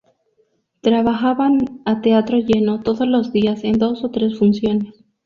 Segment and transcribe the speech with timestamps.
[0.81, 4.95] Trabajaban a teatro lleno todos los días en dos o tres funciones.